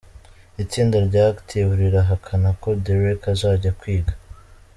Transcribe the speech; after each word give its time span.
Itsinda 0.63 0.97
rya 1.07 1.23
Active 1.33 1.69
rirahakana 1.79 2.49
ko 2.61 2.69
Dereck 2.85 3.23
azajya 3.33 3.71
kwiga. 3.79 4.13